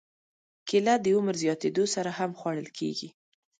[0.67, 3.09] کېله د عمر زیاتېدو سره هم خوړل کېږي.